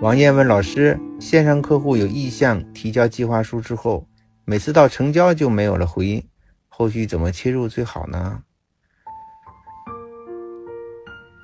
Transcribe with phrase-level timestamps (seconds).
[0.00, 4.06] 王燕问老师：“线上客户有意向提交计划书之后，
[4.44, 6.24] 每次到成交就没有了回音，
[6.68, 8.40] 后续怎么切入最好呢？”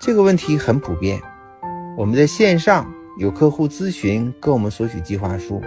[0.00, 1.20] 这个问题很普遍。
[1.98, 2.88] 我们在线上
[3.18, 5.60] 有客户咨询，跟我们索取计划书，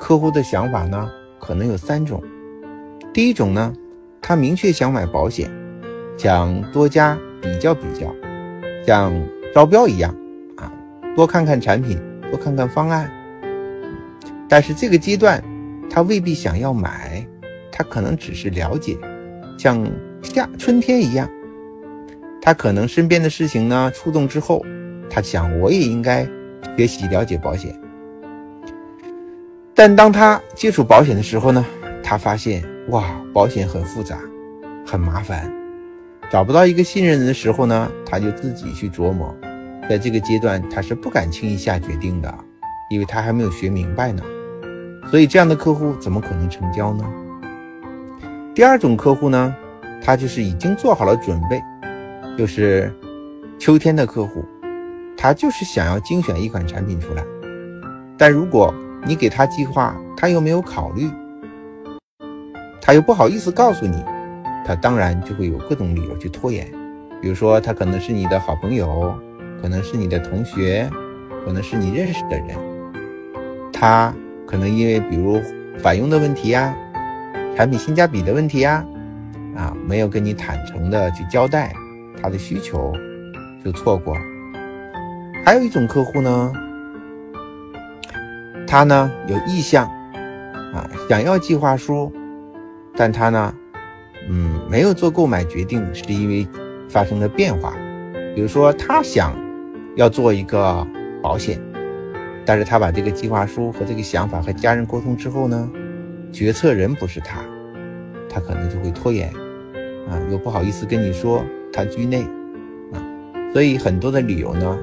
[0.00, 1.08] 客户的想法呢，
[1.38, 2.20] 可能有三种。
[3.12, 3.72] 第一种呢，
[4.20, 5.48] 他明确想买保险，
[6.18, 8.12] 想多家比较比较，
[8.84, 9.12] 像
[9.54, 10.12] 招标一样
[10.56, 10.72] 啊，
[11.14, 11.96] 多看看产品，
[12.34, 13.08] 多看看方案。
[14.48, 15.42] 但是这个阶段，
[15.88, 17.24] 他未必想要买，
[17.70, 18.96] 他可能只是了解，
[19.56, 19.86] 像
[20.22, 21.28] 夏春天一样。
[22.42, 24.62] 他可能身边的事情呢触动之后，
[25.08, 26.28] 他想我也应该
[26.76, 27.74] 学习了解保险。
[29.74, 31.64] 但当他接触保险的时候呢，
[32.02, 34.18] 他发现哇，保险很复杂，
[34.86, 35.50] 很麻烦，
[36.30, 39.34] 找不到一个信任人的时候呢，他就自己去琢磨。
[39.88, 42.34] 在这个阶段，他是不敢轻易下决定的，
[42.90, 44.22] 因为他还没有学明白呢。
[45.10, 47.04] 所以这样的客户怎么可能成交呢？
[48.54, 49.54] 第二种客户呢，
[50.02, 51.62] 他就是已经做好了准备。
[52.36, 52.92] 就是
[53.60, 54.44] 秋天的客户，
[55.16, 57.22] 他就是想要精选一款产品出来，
[58.18, 58.74] 但如果
[59.06, 61.08] 你给他计划，他又没有考虑，
[62.80, 64.02] 他又不好意思告诉你，
[64.66, 66.66] 他当然就会有各种理由去拖延。
[67.22, 69.14] 比如说，他可能是你的好朋友，
[69.64, 70.90] 可能是你的同学，
[71.42, 72.48] 可能是你认识的人，
[73.72, 74.14] 他
[74.46, 75.40] 可能因为比如
[75.78, 76.76] 返佣的问题呀，
[77.56, 78.84] 产品性价比的问题呀，
[79.56, 81.74] 啊，没有跟你坦诚的去交代。
[82.20, 82.92] 他的需求
[83.64, 84.14] 就错过。
[85.46, 86.52] 还有一种客户呢，
[88.66, 89.86] 他呢有意向
[90.74, 92.12] 啊，想要计划书，
[92.94, 93.54] 但他呢，
[94.28, 96.46] 嗯，没有做购买决定，是因为
[96.86, 97.72] 发生了变化。
[98.34, 99.34] 比如说，他想
[99.96, 100.86] 要做一个
[101.22, 101.60] 保险，
[102.44, 105.70] 但是他把这个计划书和这个想法和家人沟通之后呢，
[106.32, 107.40] 决策人不是他，
[108.28, 109.28] 他可能就会拖延
[110.08, 111.44] 啊，又不好意思跟你说。
[111.72, 112.22] 他居内
[112.92, 113.02] 啊，
[113.52, 114.78] 所以很多的理由呢，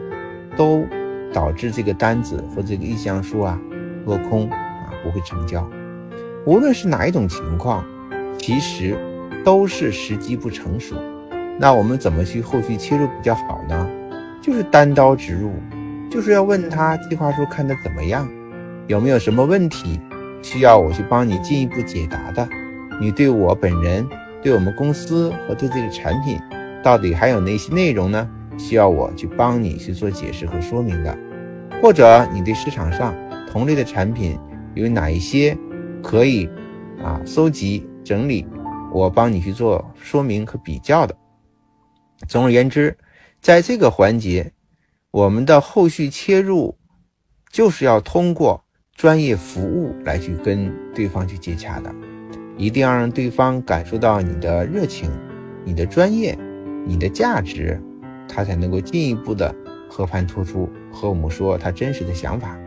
[0.58, 0.86] 都
[1.32, 3.58] 导致这个单子或这个意向书啊
[4.06, 5.66] 落空啊，不会成交。
[6.46, 7.86] 无论是哪一种情况，
[8.38, 8.98] 其实
[9.46, 10.98] 都是时机不成熟。
[11.58, 13.90] 那我们怎么去后续切入比较好呢？
[14.42, 15.54] 就是单刀直入，
[16.10, 18.28] 就是要问他计划书看的怎么样，
[18.88, 20.02] 有没有什么问题
[20.42, 22.50] 需要我去帮你进一步解答的？
[23.00, 24.08] 你对我本人、
[24.42, 26.40] 对我们公司和对这个产品。
[26.84, 28.28] 到底还有哪些内容呢？
[28.58, 31.16] 需要我去帮你去做解释和说明的，
[31.82, 33.14] 或者你对市场上
[33.52, 34.38] 同类的产品
[34.74, 35.56] 有哪一些
[36.02, 36.50] 可以
[37.04, 38.48] 啊搜集整理，
[38.92, 41.16] 我帮你去做说明和比较的。
[42.28, 42.98] 总而言之，
[43.42, 44.54] 在这个环节，
[45.10, 46.78] 我们的后续切入
[47.52, 48.64] 就是要通过
[48.96, 51.92] 专业服务来去跟对方去接洽的，
[52.56, 55.10] 一定要让对方感受到你的热情，
[55.66, 56.38] 你的专业。
[56.84, 57.80] 你的价值，
[58.28, 59.54] 他才能够进一步的
[59.88, 62.58] 和盘托出，和我们说他真实的想法。